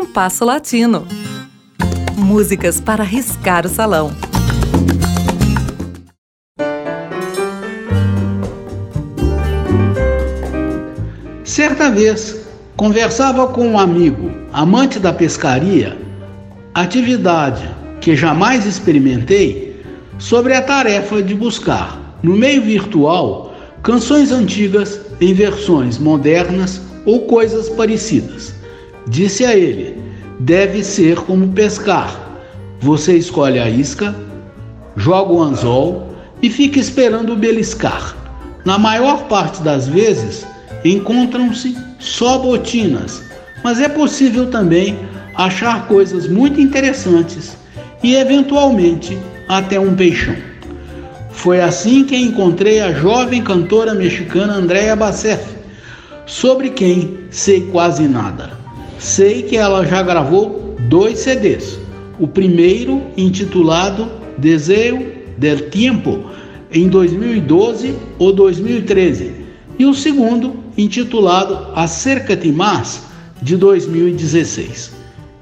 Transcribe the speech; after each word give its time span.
Compasso 0.00 0.46
Latino. 0.46 1.06
Músicas 2.16 2.80
para 2.80 3.04
riscar 3.04 3.66
o 3.66 3.68
salão. 3.68 4.10
Certa 11.44 11.90
vez, 11.90 12.40
conversava 12.78 13.48
com 13.48 13.68
um 13.68 13.78
amigo, 13.78 14.30
amante 14.54 14.98
da 14.98 15.12
pescaria, 15.12 15.98
atividade 16.72 17.68
que 18.00 18.16
jamais 18.16 18.64
experimentei, 18.64 19.84
sobre 20.18 20.54
a 20.54 20.62
tarefa 20.62 21.22
de 21.22 21.34
buscar, 21.34 22.18
no 22.22 22.34
meio 22.34 22.62
virtual, 22.62 23.54
canções 23.82 24.32
antigas 24.32 24.98
em 25.20 25.34
versões 25.34 25.98
modernas 25.98 26.80
ou 27.04 27.26
coisas 27.26 27.68
parecidas. 27.68 28.58
Disse 29.06 29.44
a 29.44 29.56
ele: 29.56 29.99
deve 30.40 30.82
ser 30.82 31.16
como 31.16 31.48
pescar. 31.48 32.18
Você 32.80 33.16
escolhe 33.16 33.58
a 33.58 33.68
isca, 33.68 34.14
joga 34.96 35.32
o 35.32 35.42
anzol 35.42 36.14
e 36.42 36.48
fica 36.48 36.78
esperando 36.78 37.36
beliscar. 37.36 38.16
Na 38.64 38.78
maior 38.78 39.24
parte 39.24 39.62
das 39.62 39.86
vezes, 39.86 40.46
encontram-se 40.84 41.76
só 41.98 42.38
botinas, 42.38 43.22
mas 43.62 43.80
é 43.80 43.88
possível 43.88 44.50
também 44.50 44.98
achar 45.34 45.86
coisas 45.86 46.26
muito 46.26 46.60
interessantes 46.60 47.56
e, 48.02 48.14
eventualmente, 48.14 49.18
até 49.46 49.78
um 49.78 49.94
peixão. 49.94 50.36
Foi 51.30 51.60
assim 51.60 52.04
que 52.04 52.16
encontrei 52.16 52.80
a 52.80 52.92
jovem 52.92 53.42
cantora 53.42 53.94
mexicana 53.94 54.54
Andréa 54.54 54.96
Bacef, 54.96 55.44
sobre 56.26 56.70
quem 56.70 57.18
sei 57.30 57.62
quase 57.70 58.08
nada. 58.08 58.59
Sei 59.00 59.42
que 59.44 59.56
ela 59.56 59.86
já 59.86 60.02
gravou 60.02 60.76
dois 60.90 61.20
CDs. 61.20 61.78
O 62.18 62.28
primeiro, 62.28 63.00
intitulado 63.16 64.06
Desejo 64.36 65.06
del 65.38 65.70
Tiempo, 65.70 66.26
em 66.70 66.86
2012 66.86 67.94
ou 68.18 68.30
2013, 68.30 69.32
e 69.78 69.86
o 69.86 69.94
segundo, 69.94 70.56
intitulado 70.76 71.68
Acércate 71.74 72.52
Más, 72.52 73.04
de 73.40 73.56
2016. 73.56 74.92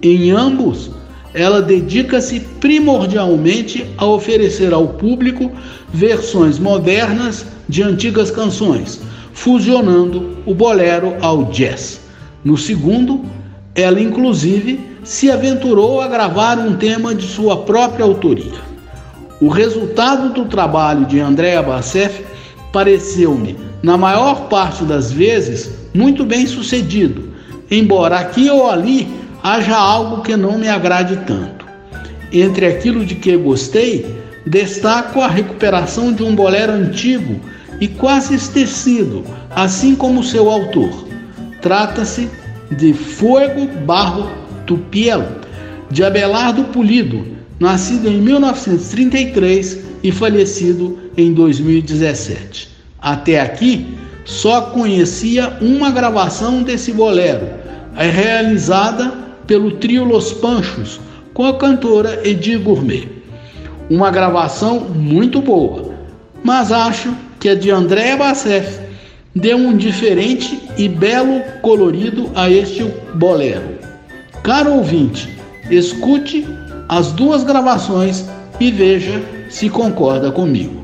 Em 0.00 0.30
ambos, 0.30 0.92
ela 1.34 1.60
dedica-se 1.60 2.38
primordialmente 2.60 3.84
a 3.98 4.06
oferecer 4.06 4.72
ao 4.72 4.86
público 4.90 5.50
versões 5.92 6.60
modernas 6.60 7.44
de 7.68 7.82
antigas 7.82 8.30
canções, 8.30 9.00
fusionando 9.32 10.36
o 10.46 10.54
bolero 10.54 11.16
ao 11.20 11.46
jazz. 11.46 12.00
No 12.44 12.56
segundo, 12.56 13.22
ela 13.74 14.00
inclusive 14.00 14.80
se 15.04 15.30
aventurou 15.30 16.00
a 16.00 16.08
gravar 16.08 16.58
um 16.58 16.76
tema 16.76 17.14
de 17.14 17.26
sua 17.26 17.58
própria 17.58 18.04
autoria. 18.04 18.60
O 19.40 19.48
resultado 19.48 20.34
do 20.34 20.44
trabalho 20.44 21.06
de 21.06 21.18
Andrea 21.20 21.62
Bassef 21.62 22.24
pareceu-me, 22.72 23.56
na 23.82 23.96
maior 23.96 24.48
parte 24.48 24.84
das 24.84 25.10
vezes, 25.10 25.70
muito 25.94 26.24
bem 26.24 26.46
sucedido, 26.46 27.30
embora 27.70 28.18
aqui 28.18 28.50
ou 28.50 28.68
ali 28.68 29.08
haja 29.42 29.76
algo 29.76 30.22
que 30.22 30.36
não 30.36 30.58
me 30.58 30.68
agrade 30.68 31.16
tanto. 31.26 31.64
Entre 32.32 32.66
aquilo 32.66 33.04
de 33.04 33.14
que 33.14 33.36
gostei, 33.36 34.20
destaco 34.46 35.20
a 35.20 35.26
recuperação 35.26 36.12
de 36.12 36.22
um 36.22 36.34
bolero 36.34 36.72
antigo 36.72 37.40
e 37.80 37.88
quase 37.88 38.34
esquecido, 38.34 39.24
assim 39.50 39.94
como 39.94 40.22
seu 40.22 40.50
autor. 40.50 41.08
Trata-se 41.62 42.28
de 42.70 42.92
Fuego 42.92 43.66
Barro 43.84 44.30
Tupiel, 44.66 45.26
de 45.90 46.04
Abelardo 46.04 46.64
Pulido, 46.64 47.26
nascido 47.58 48.08
em 48.08 48.20
1933 48.20 49.80
e 50.02 50.12
falecido 50.12 50.98
em 51.16 51.32
2017. 51.32 52.68
Até 53.00 53.40
aqui, 53.40 53.98
só 54.24 54.62
conhecia 54.62 55.56
uma 55.60 55.90
gravação 55.90 56.62
desse 56.62 56.92
bolero, 56.92 57.48
realizada 57.96 59.12
pelo 59.46 59.72
trio 59.72 60.04
Los 60.04 60.32
Panchos, 60.32 61.00
com 61.34 61.44
a 61.46 61.56
cantora 61.56 62.20
Edir 62.26 62.60
Gourmet. 62.60 63.08
Uma 63.88 64.10
gravação 64.10 64.80
muito 64.80 65.40
boa, 65.40 65.92
mas 66.44 66.70
acho 66.70 67.12
que 67.40 67.48
a 67.48 67.54
de 67.54 67.70
Andréa 67.70 68.16
Bassef 68.16 68.89
deu 69.34 69.56
um 69.56 69.76
diferente 69.76 70.60
e 70.76 70.88
belo 70.88 71.42
colorido 71.62 72.30
a 72.34 72.50
este 72.50 72.84
bolero. 73.14 73.78
Caro 74.42 74.74
ouvinte, 74.74 75.28
escute 75.70 76.46
as 76.88 77.12
duas 77.12 77.44
gravações 77.44 78.24
e 78.58 78.70
veja 78.70 79.22
se 79.48 79.68
concorda 79.68 80.32
comigo. 80.32 80.79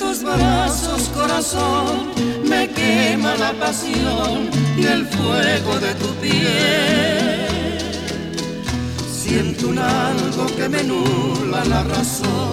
Tus 0.00 0.22
brazos, 0.22 1.10
corazón, 1.14 2.10
me 2.48 2.68
quema 2.68 3.36
la 3.36 3.52
pasión 3.52 4.48
y 4.76 4.86
el 4.86 5.06
fuego 5.06 5.78
de 5.78 5.94
tu 5.94 6.08
piel. 6.22 7.78
Siento 9.12 9.68
un 9.68 9.78
algo 9.78 10.46
que 10.56 10.68
me 10.68 10.82
nula 10.82 11.64
la 11.66 11.84
razón 11.84 12.52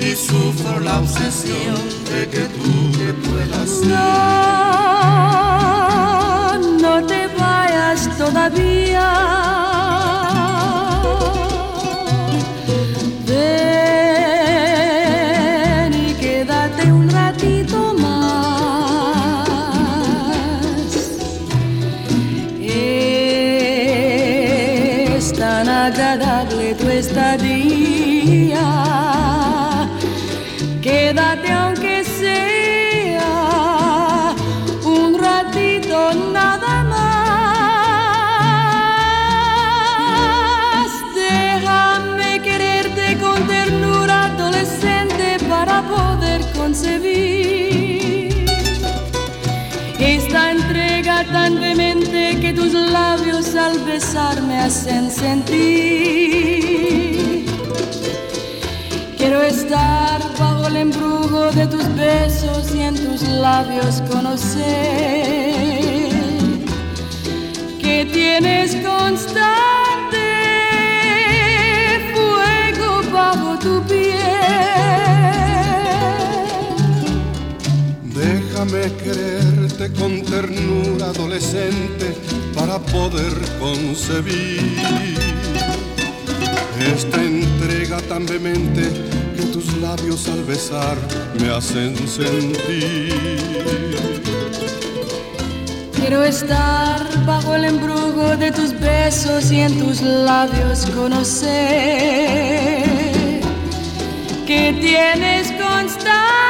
y 0.00 0.16
sufro 0.16 0.80
la 0.80 0.98
obsesión 0.98 1.76
de 2.10 2.28
que 2.32 2.40
tú 2.56 2.72
me 2.98 3.12
puedas 3.24 3.70
No, 3.84 4.08
no 6.84 7.06
te 7.06 7.28
vayas 7.38 8.08
todavía 8.16 9.67
agradable 26.68 26.74
tu 26.74 26.88
estadía. 26.88 28.66
Quédate 30.82 31.52
aunque 31.52 32.04
sea 32.04 33.24
un 34.84 35.18
ratito 35.18 36.12
nada 36.32 36.84
más. 36.84 36.98
Déjame 41.14 42.40
quererte 42.42 43.18
con 43.18 43.46
ternura 43.46 44.24
adolescente 44.26 45.38
para 45.48 45.82
poder 45.82 46.40
concebir 46.52 48.46
esta 49.98 50.50
entrega 50.52 50.87
tan 51.04 51.60
vehemente 51.60 52.38
que 52.40 52.52
tus 52.52 52.72
labios 52.72 53.54
al 53.54 53.78
besarme 53.84 54.58
hacen 54.58 55.10
sentir. 55.10 55.46
Quiero 59.16 59.42
estar 59.42 60.20
bajo 60.38 60.66
el 60.66 60.76
embrujo 60.76 61.52
de 61.52 61.66
tus 61.68 61.94
besos 61.94 62.74
y 62.74 62.80
en 62.82 62.96
tus 62.96 63.22
labios 63.22 64.02
conocer 64.10 65.54
que 67.80 68.04
tienes 68.12 68.74
constante 68.76 70.26
fuego 72.12 73.02
bajo 73.12 73.58
tu 73.58 73.82
piel. 73.86 74.18
Déjame 78.02 78.92
con 79.98 80.22
ternura 80.22 81.06
adolescente 81.06 82.14
para 82.54 82.78
poder 82.78 83.32
concebir 83.58 84.76
esta 86.94 87.22
entrega 87.22 87.98
tan 88.08 88.26
vehemente 88.26 88.82
que 89.36 89.42
tus 89.52 89.76
labios 89.78 90.28
al 90.28 90.44
besar 90.44 90.96
me 91.40 91.48
hacen 91.50 91.96
sentir. 92.08 93.14
Quiero 95.94 96.22
estar 96.24 97.26
bajo 97.26 97.54
el 97.54 97.64
embrujo 97.64 98.36
de 98.36 98.50
tus 98.50 98.78
besos 98.78 99.50
y 99.50 99.60
en 99.60 99.78
tus 99.78 100.00
labios 100.00 100.86
conocer 100.94 102.08
que 104.46 104.72
tienes 104.80 105.52
constante 105.60 106.47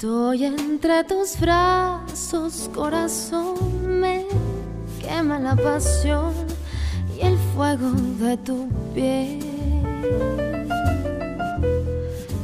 entre 0.00 1.02
tus 1.04 1.40
brazos, 1.40 2.70
corazón, 2.72 4.00
me 4.00 4.26
quema 5.00 5.40
la 5.40 5.56
pasión 5.56 6.32
y 7.16 7.26
el 7.26 7.36
fuego 7.54 7.90
de 8.20 8.36
tu 8.36 8.68
piel. 8.94 9.40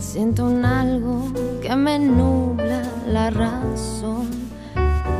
Siento 0.00 0.46
un 0.46 0.64
algo 0.64 1.32
que 1.62 1.76
me 1.76 1.98
nubla 1.98 2.82
la 3.06 3.30
razón 3.30 4.28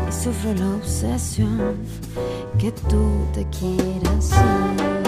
y 0.09 0.13
sufro 0.13 0.55
la 0.55 0.77
obsesión 0.77 1.77
que 2.59 2.73
tú 2.73 3.27
te 3.33 3.47
quieras 3.51 4.33
ir. 4.33 5.04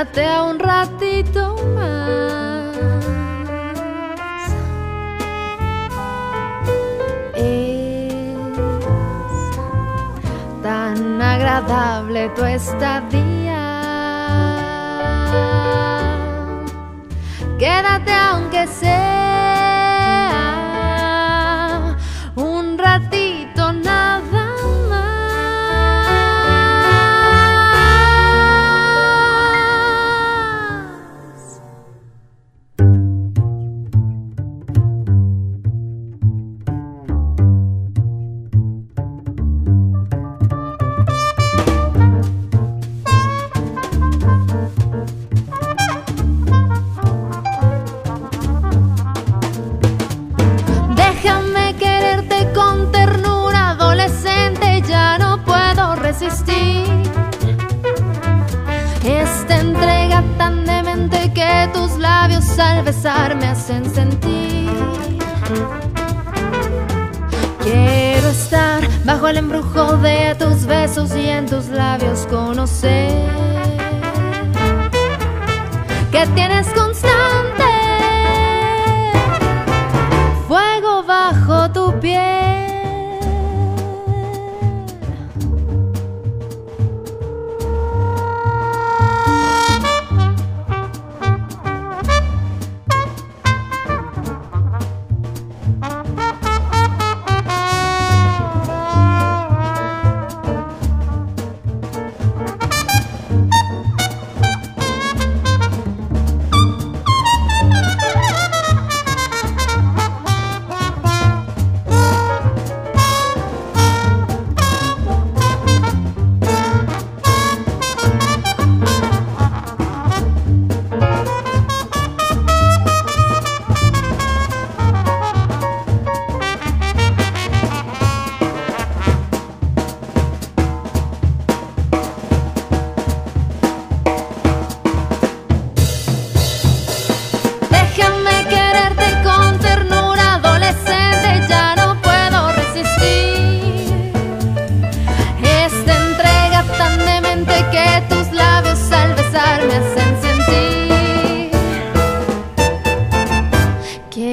Quédate 0.00 0.40
un 0.40 0.58
ratito 0.58 1.56
más. 1.74 2.74
Es 7.34 8.34
tan 10.62 11.20
agradable 11.20 12.30
tu 12.30 12.44
estadía. 12.44 13.60
Quédate 17.58 18.12
aunque 18.12 18.66
sea 18.68 19.29
al 62.80 62.86
besar 62.86 63.36
me 63.36 63.46
hacen 63.46 63.84
sentir. 63.94 64.70
Quiero 67.62 68.28
estar 68.28 68.82
bajo 69.04 69.28
el 69.28 69.36
embrujo 69.36 69.98
de 69.98 70.34
tus 70.38 70.64
besos 70.64 71.14
y 71.14 71.28
en 71.28 71.46
tus 71.46 71.66
labios 71.66 72.26
conocer 72.30 73.28
que 76.10 76.26
tienes 76.34 76.66
constante 76.68 76.89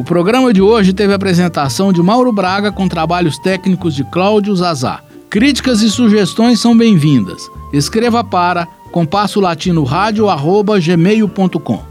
O 0.00 0.02
programa 0.02 0.50
de 0.50 0.62
hoje 0.62 0.94
teve 0.94 1.12
a 1.12 1.16
apresentação 1.16 1.92
de 1.92 2.02
Mauro 2.02 2.32
Braga 2.32 2.72
com 2.72 2.88
trabalhos 2.88 3.36
técnicos 3.36 3.94
de 3.94 4.02
Cláudio 4.02 4.56
Zazá. 4.56 5.02
Críticas 5.28 5.82
e 5.82 5.90
sugestões 5.90 6.58
são 6.58 6.74
bem-vindas. 6.74 7.50
Escreva 7.70 8.24
para 8.24 8.66
compasso 8.90 9.40
latino 9.40 9.84
gmail.com. 9.84 11.82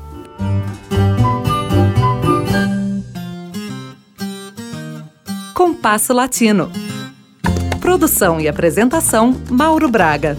Compasso 5.53 6.11
Latino. 6.11 6.71
Produção 7.79 8.41
e 8.41 8.47
apresentação: 8.47 9.39
Mauro 9.51 9.87
Braga. 9.87 10.35